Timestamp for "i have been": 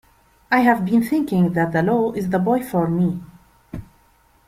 0.51-1.03